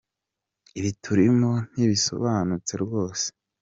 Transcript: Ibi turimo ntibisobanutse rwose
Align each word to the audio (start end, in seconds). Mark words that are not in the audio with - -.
Ibi 0.79 0.91
turimo 1.03 1.51
ntibisobanutse 1.73 2.73
rwose 2.83 3.27